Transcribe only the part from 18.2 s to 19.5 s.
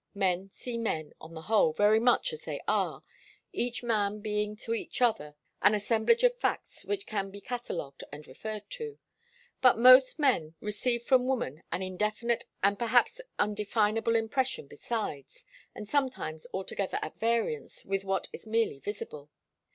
is merely visible.